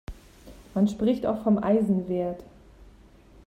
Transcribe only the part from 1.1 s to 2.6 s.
auch vom Eisenwert.